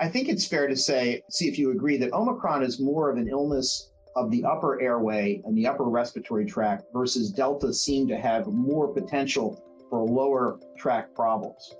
[0.00, 3.16] I think it's fair to say, see if you agree, that Omicron is more of
[3.16, 8.16] an illness of the upper airway and the upper respiratory tract versus Delta seem to
[8.16, 11.74] have more potential for lower tract problems.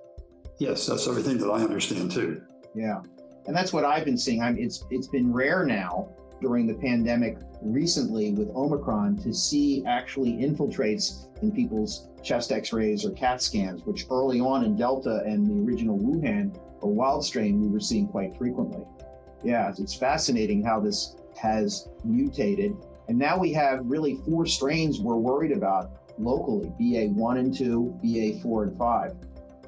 [0.59, 2.43] Yes, that's everything that I understand too.
[2.75, 3.01] Yeah.
[3.47, 4.43] And that's what I've been seeing.
[4.43, 6.11] I mean, it's it's been rare now
[6.41, 13.11] during the pandemic recently with Omicron to see actually infiltrates in people's chest x-rays or
[13.13, 17.69] CAT scans, which early on in Delta and the original Wuhan or wild strain we
[17.69, 18.85] were seeing quite frequently.
[19.43, 22.77] Yeah, it's fascinating how this has mutated.
[23.09, 28.63] And now we have really four strains we're worried about locally BA1 and 2, BA4
[28.65, 29.15] and 5.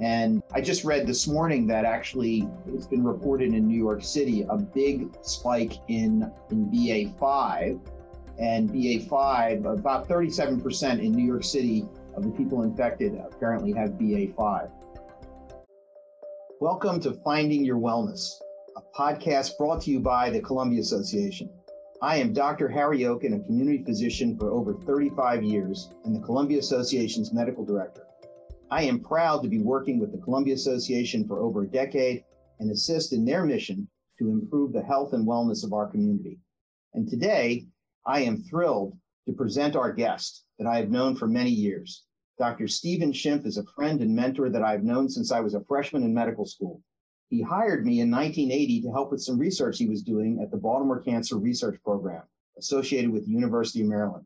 [0.01, 4.47] And I just read this morning that actually it's been reported in New York City
[4.49, 7.79] a big spike in, in BA5.
[8.39, 14.71] And BA5, about 37% in New York City of the people infected apparently have BA5.
[16.61, 18.35] Welcome to Finding Your Wellness,
[18.77, 21.49] a podcast brought to you by the Columbia Association.
[22.03, 22.69] I am Dr.
[22.69, 28.07] Harry Oken, a community physician for over 35 years and the Columbia Association's medical director.
[28.71, 32.25] I am proud to be working with the Columbia Association for over a decade
[32.59, 36.41] and assist in their mission to improve the health and wellness of our community.
[36.93, 37.69] And today,
[38.05, 42.05] I am thrilled to present our guest that I have known for many years.
[42.41, 42.69] Dr.
[42.69, 46.05] Stephen Schimpff is a friend and mentor that I've known since I was a freshman
[46.05, 46.81] in medical school.
[47.29, 50.57] He hired me in 1980 to help with some research he was doing at the
[50.57, 52.23] Baltimore Cancer Research Program
[52.57, 54.25] associated with the University of Maryland.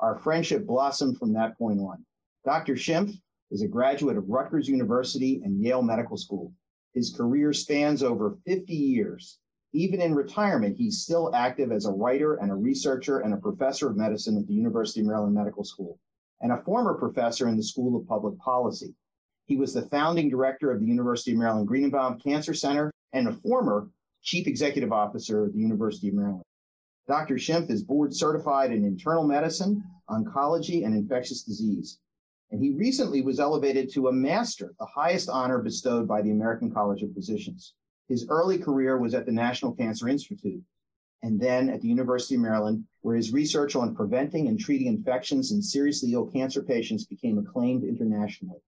[0.00, 2.04] Our friendship blossomed from that point on.
[2.44, 2.74] Dr.
[2.74, 3.14] Schimpff
[3.52, 6.52] is a graduate of Rutgers University and Yale Medical School.
[6.94, 9.38] His career spans over 50 years.
[9.72, 13.88] Even in retirement, he's still active as a writer and a researcher and a professor
[13.88, 16.00] of medicine at the University of Maryland Medical School
[16.42, 18.94] and a former professor in the School of Public Policy.
[19.46, 23.32] He was the founding director of the University of Maryland Greenebaum Cancer Center and a
[23.32, 23.88] former
[24.22, 26.44] chief executive officer of the University of Maryland.
[27.08, 27.36] Dr.
[27.36, 31.98] Schimpff is board certified in internal medicine, oncology, and infectious disease
[32.52, 36.70] and he recently was elevated to a master, the highest honor bestowed by the American
[36.70, 37.72] College of Physicians.
[38.08, 40.62] His early career was at the National Cancer Institute
[41.22, 45.52] and then at the University of Maryland, where his research on preventing and treating infections
[45.52, 48.58] in seriously ill cancer patients became acclaimed internationally.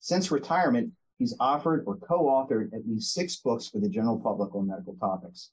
[0.00, 4.68] Since retirement, he's authored or co-authored at least six books for the general public on
[4.68, 5.50] medical topics.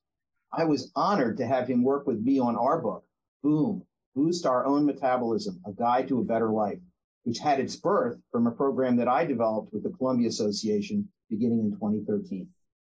[0.51, 3.05] I was honored to have him work with me on our book,
[3.41, 3.83] Boom,
[4.15, 6.79] Boost Our Own Metabolism, A Guide to a Better Life,
[7.23, 11.59] which had its birth from a program that I developed with the Columbia Association beginning
[11.59, 12.47] in 2013.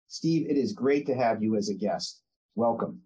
[0.08, 2.22] Steve, it is great to have you as a guest.
[2.56, 3.02] Welcome.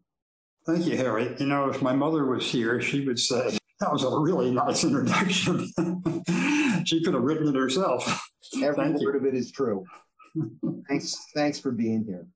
[0.69, 1.35] Thank you, Harry.
[1.39, 4.83] You know, if my mother was here, she would say, that was a really nice
[4.83, 5.65] introduction.
[6.85, 8.29] she could have written it herself.
[8.61, 9.19] Every Thank word you.
[9.19, 9.83] of it is true.
[10.87, 12.27] thanks, thanks for being here.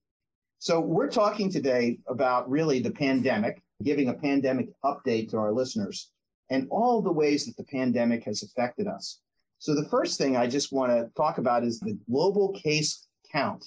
[0.57, 6.09] So, we're talking today about really the pandemic, giving a pandemic update to our listeners
[6.49, 9.19] and all the ways that the pandemic has affected us.
[9.59, 13.63] So, the first thing I just want to talk about is the global case count.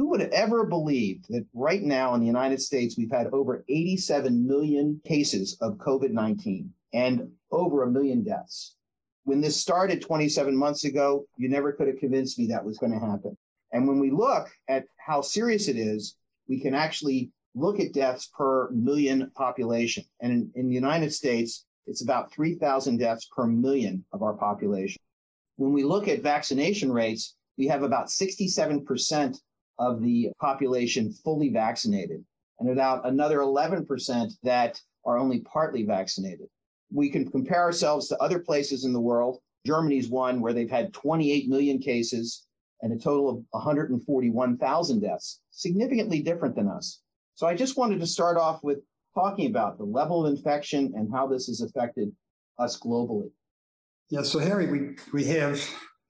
[0.00, 3.66] Who would have ever believed that right now in the United States, we've had over
[3.68, 8.76] 87 million cases of COVID 19 and over a million deaths?
[9.24, 12.92] When this started 27 months ago, you never could have convinced me that was going
[12.92, 13.36] to happen.
[13.74, 16.16] And when we look at how serious it is,
[16.48, 20.04] we can actually look at deaths per million population.
[20.22, 25.02] And in, in the United States, it's about 3,000 deaths per million of our population.
[25.56, 29.36] When we look at vaccination rates, we have about 67%
[29.80, 32.22] of the population fully vaccinated
[32.60, 36.46] and about another 11% that are only partly vaccinated.
[36.92, 39.38] We can compare ourselves to other places in the world.
[39.66, 42.46] Germany's one where they've had 28 million cases
[42.82, 47.00] and a total of 141,000 deaths, significantly different than us.
[47.34, 48.78] So I just wanted to start off with
[49.14, 52.12] talking about the level of infection and how this has affected
[52.58, 53.30] us globally.
[54.10, 55.62] Yeah, so Harry, we, we have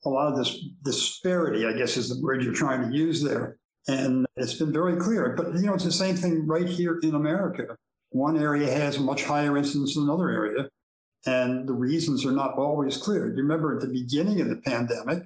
[0.05, 3.59] a lot of this disparity, I guess is the word you're trying to use there.
[3.89, 5.35] And it's been very clear.
[5.37, 7.77] But, you know, it's the same thing right here in America.
[8.11, 10.69] One area has a much higher incidence than another area,
[11.27, 13.29] and the reasons are not always clear.
[13.29, 15.25] You remember at the beginning of the pandemic,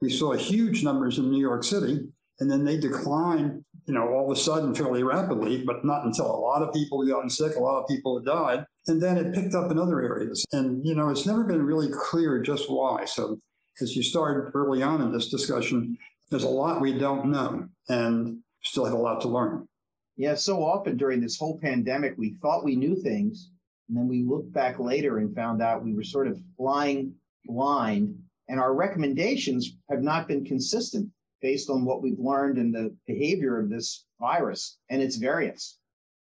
[0.00, 2.00] we saw huge numbers in New York City,
[2.40, 6.26] and then they declined, you know, all of a sudden fairly rapidly, but not until
[6.26, 8.66] a lot of people had gotten sick, a lot of people had died.
[8.88, 10.44] And then it picked up in other areas.
[10.52, 13.04] And, you know, it's never been really clear just why.
[13.04, 13.38] So
[13.80, 15.96] as you started early on in this discussion,
[16.30, 19.68] there's a lot we don't know and still have a lot to learn.
[20.16, 23.50] Yeah, so often during this whole pandemic, we thought we knew things.
[23.88, 27.12] And then we looked back later and found out we were sort of flying
[27.44, 28.16] blind,
[28.48, 31.10] and our recommendations have not been consistent
[31.42, 35.78] based on what we've learned and the behavior of this virus and its variants.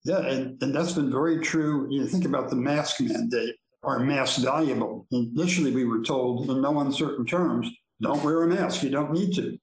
[0.04, 1.88] Yeah, and, and that's been very true.
[1.90, 3.56] You know, think about the mask mandate.
[3.86, 5.08] Are masks valuable?
[5.12, 7.70] Initially, we were told in no uncertain terms,
[8.02, 9.58] don't wear a mask, you don't need to.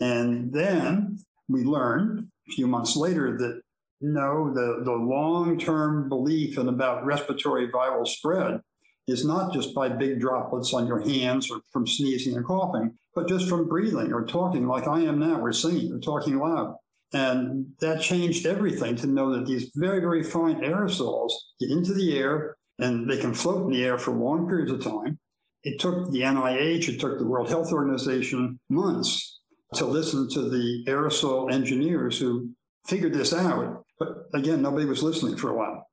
[0.00, 1.18] And then
[1.48, 3.62] we learned a few months later that
[4.00, 8.60] no, the, the long term belief in about respiratory viral spread
[9.08, 13.28] is not just by big droplets on your hands or from sneezing and coughing, but
[13.28, 16.76] just from breathing or talking like I am now, or singing or talking loud.
[17.12, 21.30] And that changed everything to know that these very, very fine aerosols
[21.60, 24.82] get into the air and they can float in the air for long periods of
[24.82, 25.18] time.
[25.62, 29.40] It took the NIH, it took the World Health Organization months
[29.74, 32.50] to listen to the aerosol engineers who
[32.86, 33.84] figured this out.
[33.98, 35.88] But again, nobody was listening for a while.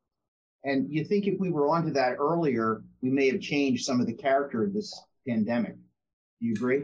[0.63, 4.07] And you think if we were onto that earlier, we may have changed some of
[4.07, 4.97] the character of this
[5.27, 5.75] pandemic.
[5.75, 6.83] Do you agree?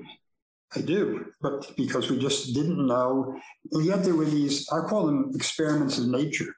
[0.75, 3.39] I do, but because we just didn't know.
[3.71, 6.55] And yet there were these, I call them experiments in nature.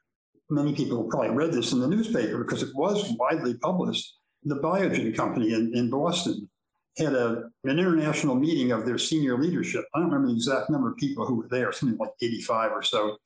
[0.51, 4.17] Many people probably read this in the newspaper because it was widely published.
[4.43, 6.49] The Biogen company in, in Boston
[6.97, 9.85] had a, an international meeting of their senior leadership.
[9.95, 12.83] I don't remember the exact number of people who were there, something like 85 or
[12.83, 13.17] so.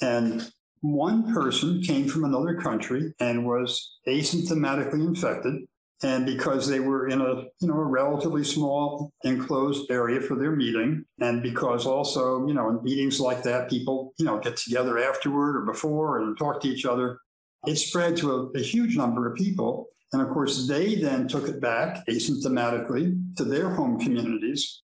[0.00, 5.54] And one person came from another country and was asymptomatically infected.
[6.04, 10.56] And because they were in a you know a relatively small enclosed area for their
[10.56, 14.98] meeting, and because also you know in meetings like that people you know get together
[14.98, 17.18] afterward or before and talk to each other,
[17.66, 19.88] it spread to a, a huge number of people.
[20.12, 24.82] And of course, they then took it back asymptomatically to their home communities.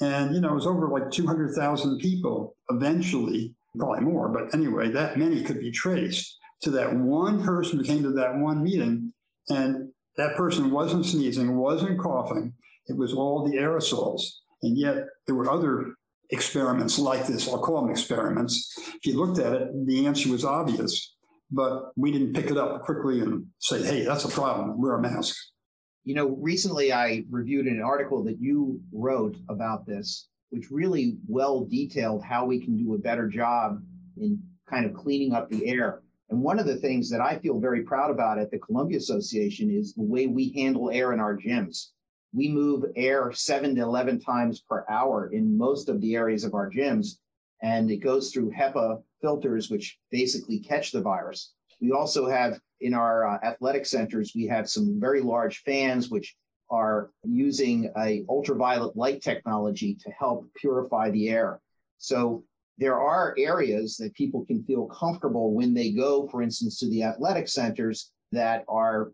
[0.00, 5.18] And, you know, it was over like 200,000 people eventually, probably more, but anyway, that
[5.18, 9.12] many could be traced to that one person who came to that one meeting.
[9.48, 12.54] And that person wasn't sneezing, wasn't coughing.
[12.86, 14.22] It was all the aerosols.
[14.62, 14.96] And yet
[15.26, 15.94] there were other
[16.30, 17.48] experiments like this.
[17.48, 18.72] I'll call them experiments.
[18.78, 21.16] If you looked at it, the answer was obvious
[21.50, 24.80] but we didn't pick it up quickly and say, hey, that's a problem.
[24.80, 25.36] Wear a mask.
[26.04, 31.64] You know, recently I reviewed an article that you wrote about this, which really well
[31.64, 33.82] detailed how we can do a better job
[34.16, 36.02] in kind of cleaning up the air.
[36.28, 39.70] And one of the things that I feel very proud about at the Columbia Association
[39.70, 41.90] is the way we handle air in our gyms.
[42.32, 46.54] We move air seven to 11 times per hour in most of the areas of
[46.54, 47.18] our gyms,
[47.62, 51.52] and it goes through HEPA filters, which basically catch the virus.
[51.80, 56.36] We also have in our uh, athletic centers, we have some very large fans, which
[56.70, 61.60] are using a ultraviolet light technology to help purify the air.
[61.98, 62.44] So
[62.78, 67.02] there are areas that people can feel comfortable when they go, for instance, to the
[67.02, 69.12] athletic centers that are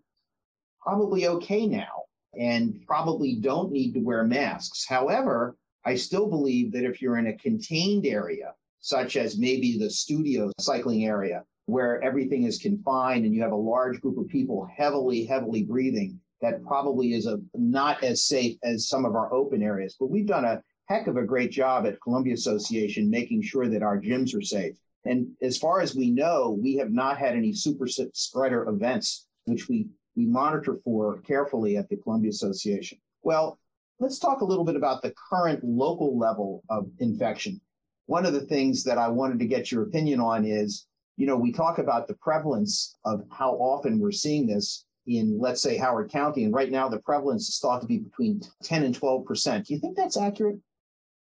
[0.81, 2.05] probably okay now
[2.38, 4.85] and probably don't need to wear masks.
[4.88, 9.91] However, I still believe that if you're in a contained area, such as maybe the
[9.91, 14.69] studio cycling area, where everything is confined and you have a large group of people
[14.76, 19.62] heavily, heavily breathing, that probably is a not as safe as some of our open
[19.62, 19.94] areas.
[19.99, 23.82] But we've done a heck of a great job at Columbia Association making sure that
[23.82, 24.76] our gyms are safe.
[25.05, 29.69] And as far as we know, we have not had any super spreader events, which
[29.69, 32.99] we, we monitor for carefully at the Columbia Association.
[33.23, 33.58] Well,
[33.99, 37.61] let's talk a little bit about the current local level of infection
[38.06, 41.37] one of the things that I wanted to get your opinion on is, you know,
[41.37, 46.11] we talk about the prevalence of how often we're seeing this in, let's say, Howard
[46.11, 46.45] County.
[46.45, 49.64] And right now, the prevalence is thought to be between 10 and 12%.
[49.64, 50.59] Do you think that's accurate?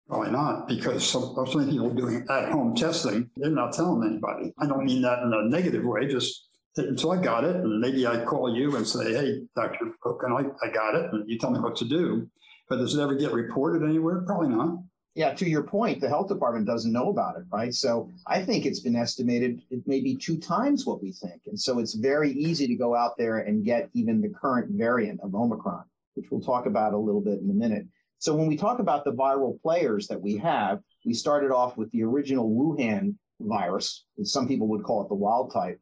[0.09, 4.53] Probably not, because so, so many people doing at home testing, they're not telling anybody.
[4.59, 6.47] I don't mean that in a negative way, just
[6.77, 7.57] until I got it.
[7.57, 9.97] And maybe I call you and say, hey, Dr.
[10.05, 11.13] Oken, I, I got it.
[11.13, 12.29] And you tell me what to do.
[12.69, 14.23] But does it ever get reported anywhere?
[14.23, 14.79] Probably not
[15.17, 17.73] yeah, to your point, the health department doesn't know about it, right?
[17.73, 21.41] So I think it's been estimated it may be two times what we think.
[21.47, 25.21] And so it's very easy to go out there and get even the current variant
[25.23, 25.85] of Omicron,
[26.15, 27.87] which we'll talk about a little bit in a minute.
[28.18, 31.90] So when we talk about the viral players that we have, we started off with
[31.92, 35.78] the original Wuhan virus, some people would call it the wild type.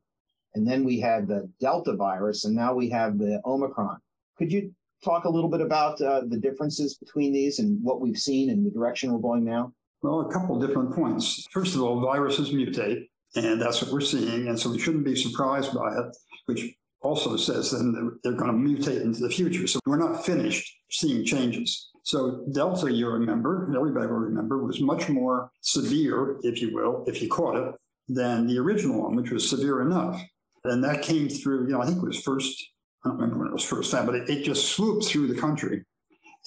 [0.54, 3.98] And then we had the Delta virus, and now we have the Omicron.
[4.38, 4.72] Could you
[5.04, 8.64] talk a little bit about uh, the differences between these and what we've seen and
[8.64, 9.72] the direction we're going now?
[10.02, 11.46] Well, a couple different points.
[11.50, 14.48] First of all, viruses mutate, and that's what we're seeing.
[14.48, 18.56] And so we shouldn't be surprised by it, which also says then they're going to
[18.56, 19.66] mutate into the future.
[19.66, 21.90] So we're not finished seeing changes.
[22.04, 27.20] So Delta, you remember, everybody will remember, was much more severe, if you will, if
[27.20, 27.74] you caught it,
[28.08, 30.22] than the original one, which was severe enough.
[30.64, 32.62] And that came through, you know, I think it was first
[33.04, 35.38] I don't remember when it was first found, but it, it just swooped through the
[35.38, 35.84] country.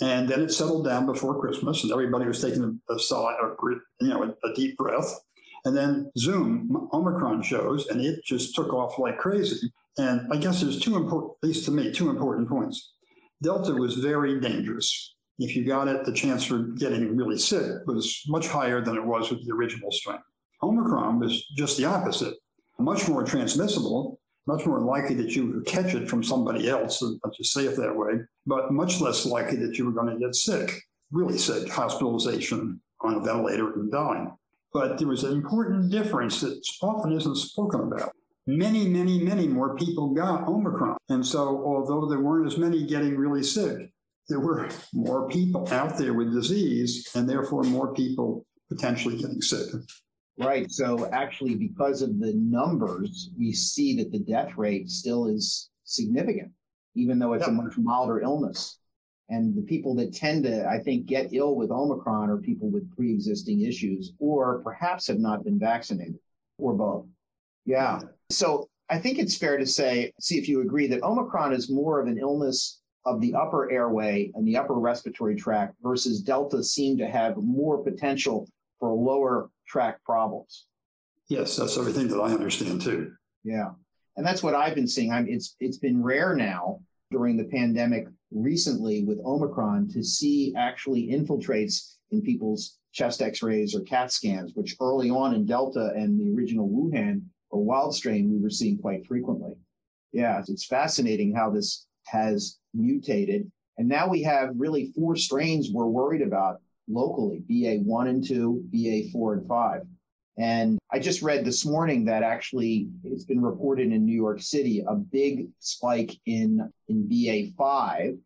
[0.02, 3.50] And then it settled down before Christmas, and everybody was taking a, a sigh, a,
[4.02, 5.20] you know, a, a deep breath.
[5.66, 9.72] And then Zoom, Omicron shows, and it just took off like crazy.
[9.98, 12.94] And I guess there's two important, at least to me, two important points.
[13.42, 15.16] Delta was very dangerous.
[15.40, 19.06] If you got it, the chance for getting really sick was much higher than it
[19.06, 20.20] was with the original strain.
[20.64, 22.34] Omicron was just the opposite,
[22.80, 27.38] much more transmissible, much more likely that you would catch it from somebody else, let's
[27.38, 28.14] just say it that way,
[28.46, 30.74] but much less likely that you were going to get sick,
[31.12, 34.36] really sick, hospitalization on a ventilator and dying.
[34.74, 38.12] But there was an important difference that often isn't spoken about.
[38.48, 40.98] Many, many, many more people got Omicron.
[41.10, 43.92] And so, although there weren't as many getting really sick,
[44.30, 49.68] there were more people out there with disease and therefore more people potentially getting sick.
[50.40, 50.70] Right.
[50.70, 56.52] So actually, because of the numbers, we see that the death rate still is significant,
[56.96, 58.80] even though it's a much milder illness.
[59.30, 62.96] And the people that tend to, I think, get ill with Omicron are people with
[62.96, 66.20] pre existing issues or perhaps have not been vaccinated
[66.58, 67.06] or both.
[67.66, 68.00] Yeah.
[68.30, 72.00] So I think it's fair to say, see if you agree, that Omicron is more
[72.00, 76.98] of an illness of the upper airway and the upper respiratory tract versus Delta seem
[76.98, 78.48] to have more potential
[78.80, 80.66] for lower tract problems.
[81.30, 83.14] Yes, that's everything that I understand too.
[83.44, 83.70] Yeah.
[84.18, 85.12] And that's what I've been seeing.
[85.12, 91.08] I'm, it's it's been rare now during the pandemic recently with Omicron to see actually
[91.08, 96.34] infiltrates in people's chest x-rays or CAT scans, which early on in Delta and the
[96.36, 97.22] original Wuhan
[97.52, 99.54] or wild strain we were seeing quite frequently.
[100.12, 103.52] Yeah, it's fascinating how this has mutated.
[103.78, 109.34] And now we have really four strains we're worried about locally BA1 and 2, BA4
[109.34, 109.82] and 5.
[110.40, 114.84] And I just read this morning that actually it's been reported in New York City
[114.88, 118.20] a big spike in, in BA5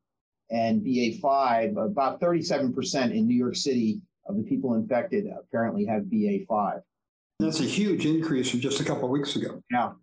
[0.51, 6.81] and BA5, about 37% in New York City of the people infected apparently have BA5.
[7.39, 9.63] That's a huge increase from just a couple of weeks ago.
[9.71, 9.93] Yeah.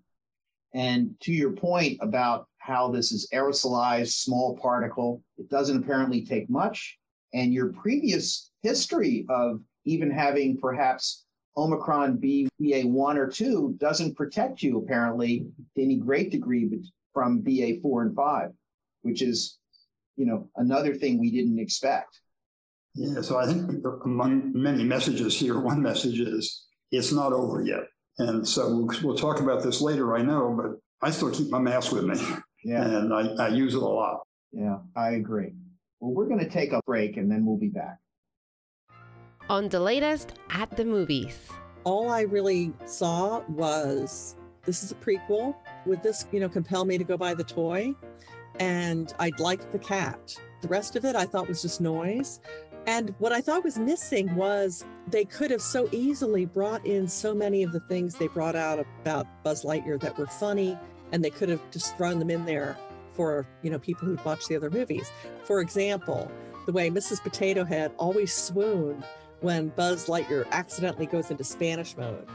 [0.75, 6.48] And to your point about how this is aerosolized, small particle, it doesn't apparently take
[6.50, 6.98] much.
[7.32, 11.25] And your previous history of even having perhaps
[11.56, 16.68] Omicron BA1 or 2 doesn't protect you apparently to any great degree
[17.12, 18.50] from BA4 and 5,
[19.02, 19.58] which is,
[20.16, 22.20] you know, another thing we didn't expect.
[22.94, 27.84] Yeah, so I think among many messages here, one message is it's not over yet.
[28.18, 31.92] And so we'll talk about this later, I know, but I still keep my mask
[31.92, 32.20] with me.
[32.68, 32.84] Yeah.
[32.84, 34.20] And I, I use it a lot.
[34.52, 35.52] Yeah, I agree.
[36.00, 37.98] Well, we're going to take a break and then we'll be back.
[39.48, 41.48] On the latest at the movies.
[41.84, 45.54] All I really saw was this is a prequel.
[45.87, 47.94] Would this, you know, compel me to go buy the toy?
[48.60, 50.37] And I liked the cat.
[50.60, 52.40] The rest of it I thought was just noise.
[52.87, 57.34] And what I thought was missing was they could have so easily brought in so
[57.34, 60.76] many of the things they brought out about Buzz Lightyear that were funny,
[61.12, 62.76] and they could have just thrown them in there
[63.14, 65.10] for you know people who'd watched the other movies.
[65.42, 66.30] For example,
[66.66, 67.22] the way Mrs.
[67.22, 69.04] Potato Head always swooned
[69.40, 72.26] when Buzz Lightyear accidentally goes into Spanish mode.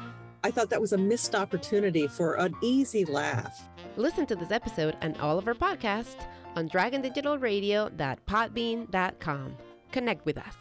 [0.44, 3.70] I thought that was a missed opportunity for an easy laugh.
[3.96, 6.26] Listen to this episode and all of our podcasts
[6.56, 9.58] on dragondigitalradio.podbean.com.
[9.92, 10.56] Connect with us.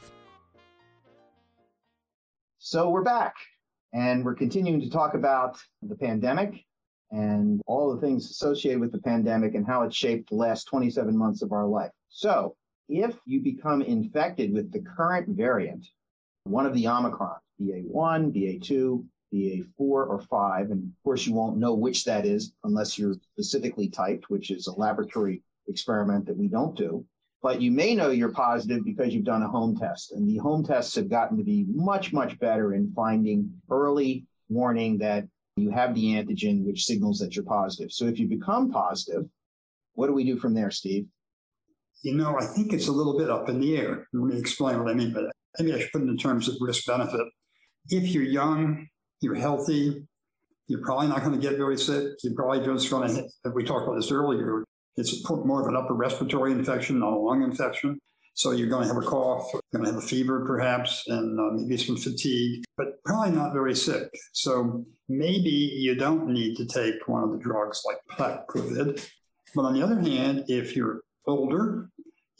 [2.58, 3.34] So we're back
[3.92, 6.64] and we're continuing to talk about the pandemic
[7.12, 11.16] and all the things associated with the pandemic and how it shaped the last 27
[11.16, 11.90] months of our life.
[12.08, 12.56] So,
[12.88, 15.86] if you become infected with the current variant,
[16.44, 21.74] one of the Omicron, BA1, BA2, BA4, or 5, and of course, you won't know
[21.74, 26.76] which that is unless you're specifically typed, which is a laboratory experiment that we don't
[26.76, 27.04] do.
[27.42, 30.12] But you may know you're positive because you've done a home test.
[30.12, 34.98] And the home tests have gotten to be much, much better in finding early warning
[34.98, 35.24] that
[35.56, 37.92] you have the antigen, which signals that you're positive.
[37.92, 39.24] So if you become positive,
[39.94, 41.06] what do we do from there, Steve?
[42.02, 44.08] You know, I think it's a little bit up in the air.
[44.12, 45.32] Let me explain what I mean by that.
[45.58, 47.26] Maybe I should put it in terms of risk benefit.
[47.88, 48.88] If you're young,
[49.20, 50.06] you're healthy,
[50.68, 52.14] you're probably not going to get very sick.
[52.22, 54.64] You're probably just going to, we talked about this earlier,
[54.96, 57.98] it's more of an upper respiratory infection, not a lung infection.
[58.34, 61.38] So you're going to have a cough, you're going to have a fever perhaps, and
[61.38, 64.08] uh, maybe some fatigue, but probably not very sick.
[64.32, 69.06] So maybe you don't need to take one of the drugs like Paxlovid.
[69.54, 71.90] But on the other hand, if you're older,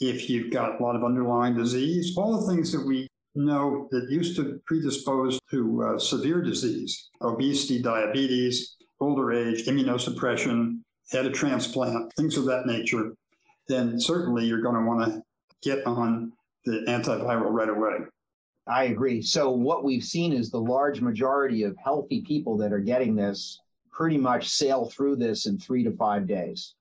[0.01, 4.11] if you've got a lot of underlying disease, all the things that we know that
[4.11, 10.81] used to predispose to uh, severe disease, obesity, diabetes, older age, immunosuppression,
[11.11, 13.13] head a transplant, things of that nature,
[13.69, 15.23] then certainly you're going to want to
[15.63, 16.33] get on
[16.65, 18.07] the antiviral right away.
[18.67, 19.23] I agree.
[19.23, 23.61] So what we've seen is the large majority of healthy people that are getting this
[23.91, 26.75] pretty much sail through this in three to five days.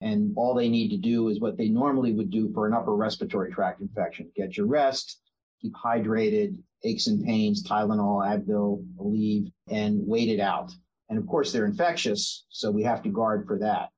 [0.00, 2.94] And all they need to do is what they normally would do for an upper
[2.94, 4.30] respiratory tract infection.
[4.36, 5.20] Get your rest,
[5.60, 10.72] keep hydrated, aches and pains, Tylenol, Advil, Aleve, and wait it out.
[11.08, 13.90] And of course, they're infectious, so we have to guard for that.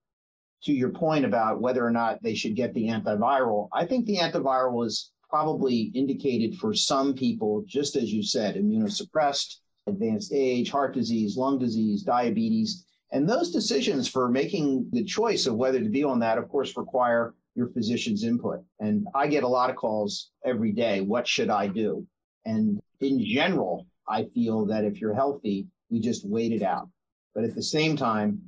[0.65, 4.17] To your point about whether or not they should get the antiviral, I think the
[4.17, 10.95] antiviral is probably indicated for some people, just as you said, immunosuppressed, advanced age, heart
[10.95, 12.85] disease, lung disease, diabetes.
[13.13, 16.77] And those decisions for making the choice of whether to be on that, of course,
[16.77, 18.63] require your physician's input.
[18.81, 21.01] And I get a lot of calls every day.
[21.01, 22.07] What should I do?
[22.45, 26.89] And in general, I feel that if you're healthy, we just wait it out.
[27.35, 28.41] But at the same time,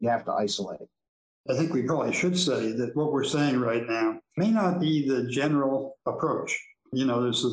[0.00, 0.88] you have to isolate.
[1.48, 5.08] I think we probably should say that what we're saying right now may not be
[5.08, 6.58] the general approach.
[6.92, 7.44] You know, this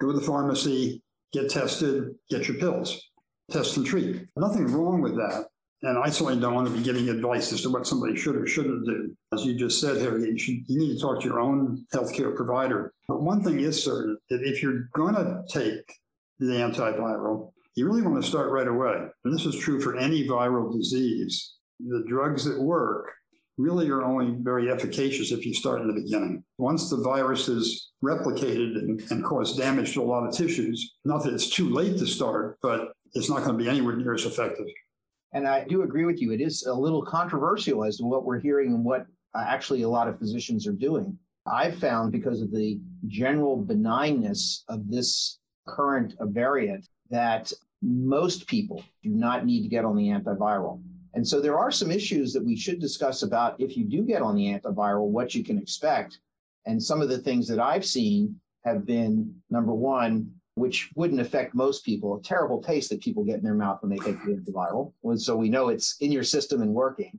[0.00, 3.02] go to the pharmacy, get tested, get your pills,
[3.50, 4.26] test and treat.
[4.36, 5.46] Nothing wrong with that.
[5.82, 8.46] And I certainly don't want to be giving advice as to what somebody should or
[8.46, 9.16] shouldn't do.
[9.32, 12.36] As you just said, Harry, you, should, you need to talk to your own healthcare
[12.36, 12.92] provider.
[13.08, 15.92] But one thing is certain that if you're going to take
[16.38, 19.08] the antiviral, you really want to start right away.
[19.24, 21.54] And this is true for any viral disease.
[21.88, 23.12] The drugs that work
[23.58, 26.42] really are only very efficacious if you start in the beginning.
[26.58, 31.22] Once the virus is replicated and, and caused damage to a lot of tissues, not
[31.24, 34.24] that it's too late to start, but it's not going to be anywhere near as
[34.24, 34.66] effective.
[35.32, 36.32] And I do agree with you.
[36.32, 39.88] It is a little controversial as to what we're hearing and what uh, actually a
[39.88, 41.18] lot of physicians are doing.
[41.46, 49.10] I've found because of the general benignness of this current variant that most people do
[49.10, 50.80] not need to get on the antiviral.
[51.14, 54.22] And so there are some issues that we should discuss about if you do get
[54.22, 56.18] on the antiviral, what you can expect.
[56.64, 61.54] And some of the things that I've seen have been number one, which wouldn't affect
[61.54, 64.32] most people, a terrible taste that people get in their mouth when they take the
[64.32, 64.92] antiviral.
[65.18, 67.18] So we know it's in your system and working.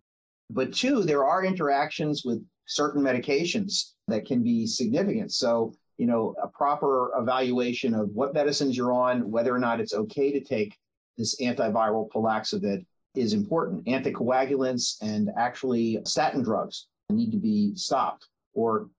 [0.50, 5.34] But two, there are interactions with certain medications that can be significant.
[5.34, 9.94] So, you know, a proper evaluation of what medicines you're on, whether or not it's
[9.94, 10.78] okay to take
[11.18, 13.86] this antiviral Paxlovid is important.
[13.86, 18.90] Anticoagulants and actually statin drugs need to be stopped or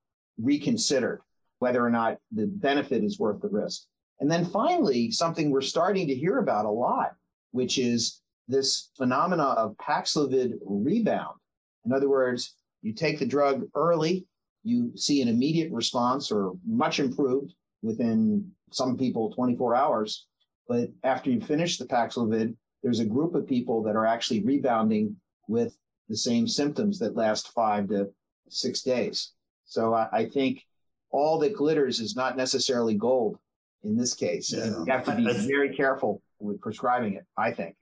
[0.41, 1.21] reconsidered
[1.59, 3.85] whether or not the benefit is worth the risk.
[4.21, 7.15] And then finally, something we're starting to hear about a lot,
[7.53, 11.37] which is this phenomena of Paxlovid rebound.
[11.85, 14.27] In other words, you take the drug early,
[14.63, 20.27] you see an immediate response or much improved within some people 24 hours.
[20.69, 25.17] But after you finish the Paxlovid, there's a group of people that are actually rebounding
[25.49, 25.75] with
[26.09, 28.11] the same symptoms that last five to
[28.51, 29.33] six days.
[29.65, 30.63] So I, I think
[31.11, 33.39] all that glitters is not necessarily gold
[33.85, 34.53] in this case.
[34.53, 34.65] Yeah.
[34.65, 37.75] And you have to be very careful with prescribing it, I think.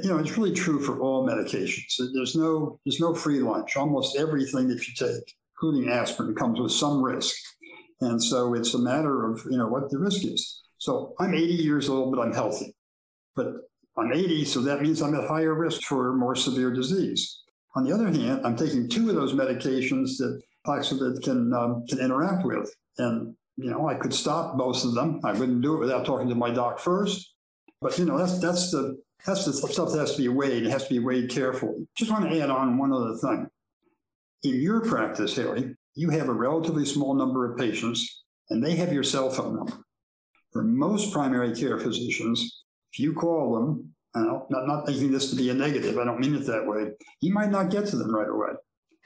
[0.00, 1.96] You know, it's really true for all medications.
[2.14, 3.76] There's no there's no free lunch.
[3.76, 7.34] Almost everything that you take, including aspirin, comes with some risk.
[8.02, 10.62] And so it's a matter of, you know, what the risk is.
[10.76, 12.76] So I'm 80 years old, but I'm healthy.
[13.34, 13.54] But
[13.98, 17.42] I'm 80, so that means I'm at higher risk for more severe disease.
[17.76, 21.98] On the other hand, I'm taking two of those medications that Paxlovid can um, can
[22.00, 25.20] interact with, and you know I could stop both of them.
[25.24, 27.34] I wouldn't do it without talking to my doc first.
[27.80, 30.64] But you know that's that's the that's the stuff that has to be weighed.
[30.64, 31.86] It has to be weighed carefully.
[31.96, 33.48] Just want to add on one other thing.
[34.42, 38.92] In your practice, Harry, you have a relatively small number of patients, and they have
[38.92, 39.84] your cell phone number.
[40.52, 42.64] For most primary care physicians,
[42.96, 46.34] if you call them, not, not making this to be a negative, I don't mean
[46.34, 48.52] it that way, you might not get to them right away.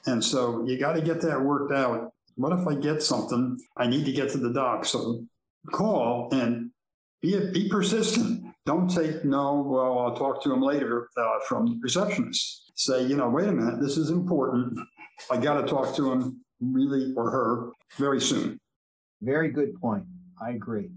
[0.07, 2.13] And so you got to get that worked out.
[2.37, 3.59] What if I get something?
[3.77, 4.85] I need to get to the doc.
[4.85, 5.25] So
[5.73, 6.71] call and
[7.21, 8.45] be, be persistent.
[8.65, 12.71] Don't take no, well, I'll talk to him later uh, from the receptionist.
[12.77, 14.79] Say, you know, wait a minute, this is important.
[15.33, 18.61] I got to talk to him really or her very soon.
[19.21, 20.05] Very good point.
[20.41, 20.91] I agree.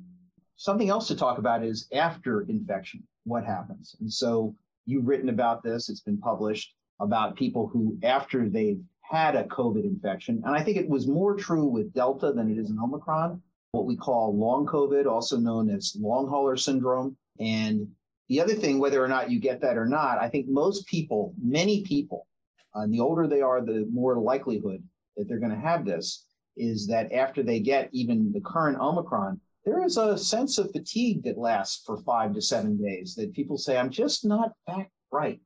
[0.55, 3.95] Something else to talk about is after infection, what happens?
[3.99, 9.35] And so you've written about this, it's been published about people who, after they've had
[9.35, 12.69] a COVID infection, and I think it was more true with Delta than it is
[12.69, 17.17] in Omicron, what we call long COVID, also known as long hauler syndrome.
[17.39, 17.87] And
[18.29, 21.33] the other thing, whether or not you get that or not, I think most people,
[21.41, 22.27] many people,
[22.75, 24.83] uh, the older they are, the more likelihood
[25.17, 29.39] that they're going to have this is that after they get even the current Omicron,
[29.65, 33.57] there is a sense of fatigue that lasts for five to seven days that people
[33.57, 35.39] say, I'm just not back right,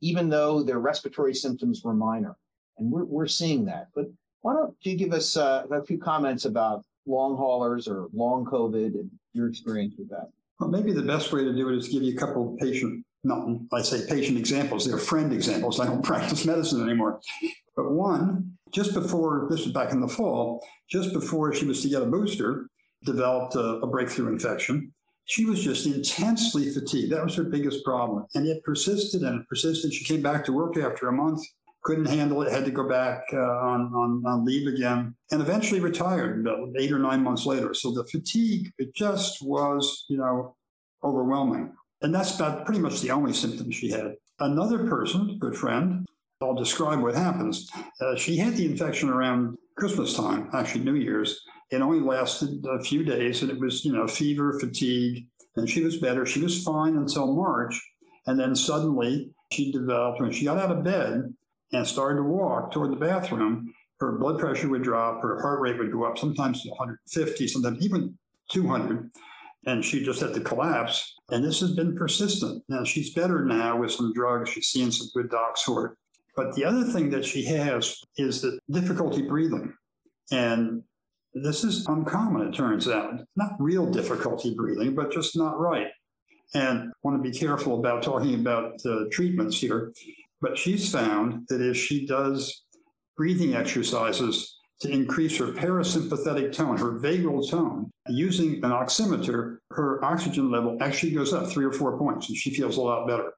[0.00, 2.36] even though their respiratory symptoms were minor.
[2.78, 3.88] And we're, we're seeing that.
[3.94, 4.06] But
[4.40, 8.94] Why don't you give us uh, a few comments about long haulers or long COVID
[8.94, 10.30] and your experience with that?
[10.58, 13.04] Well, maybe the best way to do it is give you a couple of patient,
[13.22, 15.78] no, I say patient examples, they're friend examples.
[15.78, 17.20] I don't practice medicine anymore.
[17.76, 21.88] But one, just before, this was back in the fall, just before she was to
[21.88, 22.68] get a booster,
[23.04, 24.92] developed a, a breakthrough infection.
[25.26, 27.12] She was just intensely fatigued.
[27.12, 28.26] That was her biggest problem.
[28.34, 29.94] And it persisted and it persisted.
[29.94, 31.40] She came back to work after a month,
[31.84, 35.80] couldn't handle it, had to go back uh, on, on, on leave again, and eventually
[35.80, 37.72] retired about eight or nine months later.
[37.74, 40.56] So the fatigue, it just was, you know,
[41.04, 41.72] overwhelming.
[42.02, 44.14] And that's about pretty much the only symptom she had.
[44.40, 46.06] Another person, good friend,
[46.42, 47.70] I'll describe what happens.
[48.00, 51.38] Uh, she had the infection around Christmas time, actually New Year's.
[51.70, 55.84] It only lasted a few days, and it was, you know, fever, fatigue, and she
[55.84, 56.26] was better.
[56.26, 57.80] She was fine until March,
[58.26, 61.32] and then suddenly she developed when she got out of bed
[61.72, 63.72] and started to walk toward the bathroom.
[64.00, 67.84] Her blood pressure would drop, her heart rate would go up, sometimes to 150, sometimes
[67.84, 68.18] even
[68.50, 69.10] 200,
[69.66, 71.14] and she just had to collapse.
[71.30, 72.64] And this has been persistent.
[72.68, 74.50] Now she's better now with some drugs.
[74.50, 75.92] She's seeing some good docs for it.
[76.34, 79.74] But the other thing that she has is the difficulty breathing.
[80.32, 80.82] And
[81.34, 83.14] this is uncommon, it turns out.
[83.36, 85.88] Not real difficulty breathing, but just not right.
[86.54, 89.92] And want to be careful about talking about uh, treatments here.
[90.40, 92.64] But she's found that if she does
[93.16, 100.50] breathing exercises to increase her parasympathetic tone, her vagal tone, using an oximeter, her oxygen
[100.50, 103.30] level actually goes up three or four points, and she feels a lot better.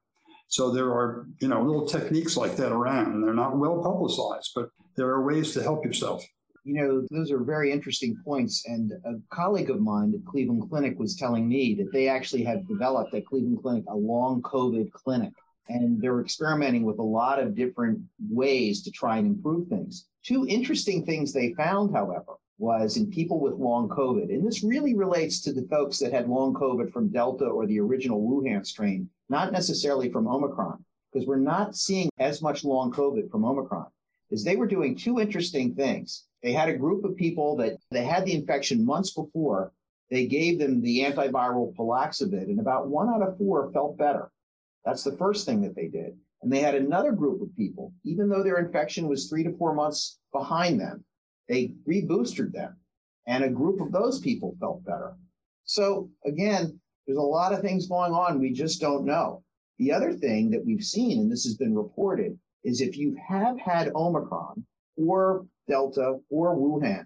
[0.47, 4.51] So there are, you know, little techniques like that around, and they're not well publicized,
[4.55, 6.23] but there are ways to help yourself.
[6.63, 8.65] You know, those are very interesting points.
[8.67, 12.67] And a colleague of mine at Cleveland Clinic was telling me that they actually have
[12.67, 15.33] developed at Cleveland Clinic a long COVID clinic.
[15.69, 17.99] And they're experimenting with a lot of different
[18.29, 20.07] ways to try and improve things.
[20.23, 24.29] Two interesting things they found, however, was in people with long COVID.
[24.29, 27.79] And this really relates to the folks that had long COVID from Delta or the
[27.79, 33.31] original Wuhan strain not necessarily from Omicron, because we're not seeing as much long COVID
[33.31, 33.87] from Omicron,
[34.29, 36.25] is they were doing two interesting things.
[36.43, 39.71] They had a group of people that they had the infection months before.
[40.11, 44.29] They gave them the antiviral Paxlovid, and about one out of four felt better.
[44.85, 46.17] That's the first thing that they did.
[46.41, 49.73] And they had another group of people, even though their infection was three to four
[49.73, 51.05] months behind them,
[51.47, 52.75] they reboosted them.
[53.25, 55.15] And a group of those people felt better.
[55.63, 56.77] So again,
[57.07, 59.43] there's a lot of things going on we just don't know.
[59.79, 63.57] The other thing that we've seen, and this has been reported, is if you have
[63.57, 64.65] had Omicron
[64.97, 67.05] or Delta or Wuhan,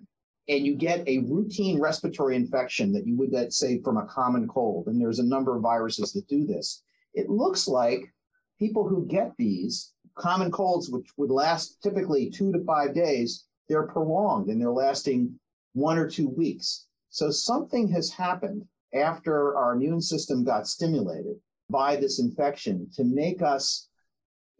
[0.49, 4.47] and you get a routine respiratory infection that you would, let's say, from a common
[4.47, 8.13] cold, and there's a number of viruses that do this, it looks like
[8.59, 13.87] people who get these common colds, which would last typically two to five days, they're
[13.87, 15.39] prolonged and they're lasting
[15.73, 16.87] one or two weeks.
[17.09, 21.35] So something has happened after our immune system got stimulated
[21.69, 23.89] by this infection to make us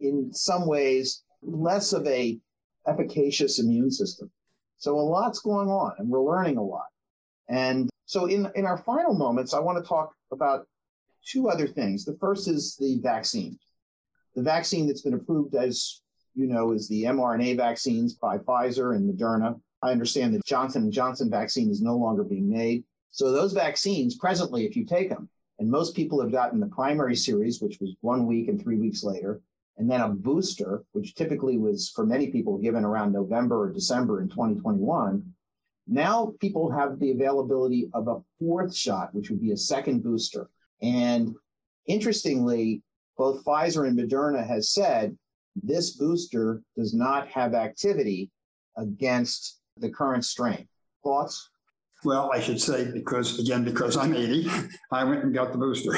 [0.00, 2.38] in some ways less of a
[2.88, 4.30] efficacious immune system.
[4.78, 6.86] So a lot's going on and we're learning a lot.
[7.48, 10.66] And so in, in our final moments i want to talk about
[11.26, 12.04] two other things.
[12.04, 13.58] The first is the vaccine.
[14.34, 16.00] The vaccine that's been approved as
[16.34, 19.60] you know is the mrna vaccines by pfizer and moderna.
[19.82, 22.84] I understand that johnson & johnson vaccine is no longer being made.
[23.10, 27.16] So those vaccines presently, if you take them, and most people have gotten the primary
[27.16, 29.40] series, which was one week and three weeks later,
[29.78, 34.20] and then a booster, which typically was for many people given around November or December
[34.20, 35.22] in 2021.
[35.86, 40.50] Now people have the availability of a fourth shot, which would be a second booster.
[40.82, 41.34] And
[41.86, 42.82] interestingly,
[43.16, 45.16] both Pfizer and Moderna has said
[45.62, 48.30] this booster does not have activity
[48.76, 50.68] against the current strain.
[51.04, 51.50] Thoughts?
[52.04, 54.50] Well, I should say because again, because I'm 80,
[54.92, 55.96] I went and got the booster.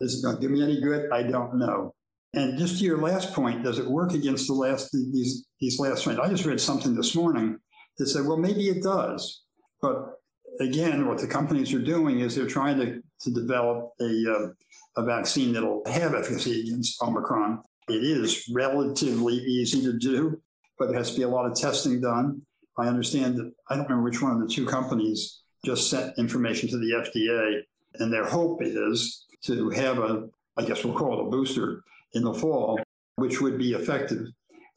[0.00, 1.10] Is it going to do me any good.
[1.12, 1.94] I don't know.
[2.36, 6.00] And just to your last point, does it work against the last these these last
[6.00, 6.18] strains?
[6.18, 7.58] I just read something this morning
[7.98, 9.42] that said, well, maybe it does.
[9.80, 10.18] But
[10.60, 15.04] again, what the companies are doing is they're trying to, to develop a, uh, a
[15.04, 17.62] vaccine that'll have efficacy against Omicron.
[17.88, 20.40] It is relatively easy to do,
[20.78, 22.42] but it has to be a lot of testing done.
[22.78, 26.68] I understand that I don't remember which one of the two companies just sent information
[26.70, 27.60] to the FDA,
[28.00, 32.24] and their hope is to have a, I guess we'll call it a booster in
[32.24, 32.80] the fall,
[33.16, 34.26] which would be effective.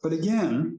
[0.02, 0.78] But again,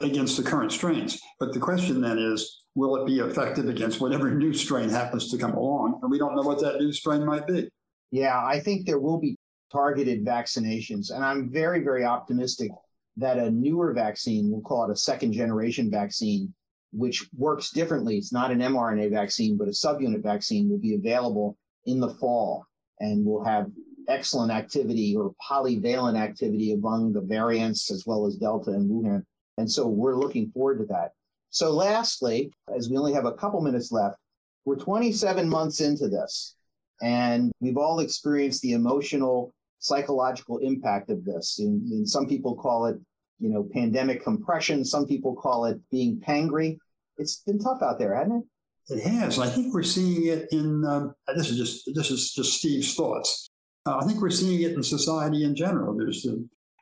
[0.00, 1.20] against the current strains.
[1.38, 5.38] But the question then is, will it be effective against whatever new strain happens to
[5.38, 6.00] come along?
[6.02, 7.68] And we don't know what that new strain might be.
[8.10, 9.36] Yeah, I think there will be
[9.72, 11.10] targeted vaccinations.
[11.14, 12.70] And I'm very, very optimistic
[13.16, 16.52] that a newer vaccine, we'll call it a second generation vaccine,
[16.92, 18.16] which works differently.
[18.16, 22.66] It's not an mRNA vaccine, but a subunit vaccine will be available in the fall
[22.98, 23.66] and we'll have
[24.08, 29.24] excellent activity or polyvalent activity among the variants as well as Delta and Wuhan.
[29.58, 31.12] And so we're looking forward to that.
[31.50, 34.16] So, lastly, as we only have a couple minutes left,
[34.64, 36.54] we're 27 months into this,
[37.02, 41.58] and we've all experienced the emotional, psychological impact of this.
[41.58, 42.98] And, and some people call it,
[43.40, 44.84] you know, pandemic compression.
[44.84, 46.78] Some people call it being pangry.
[47.18, 48.48] It's been tough out there, hasn't it?
[48.94, 49.38] It has.
[49.38, 50.84] I think we're seeing it in.
[50.84, 53.49] Um, this is just this is just Steve's thoughts.
[53.90, 55.96] Uh, I think we're seeing it in society in general.
[55.96, 56.24] There's,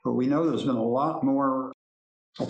[0.04, 1.72] but we know there's been a lot more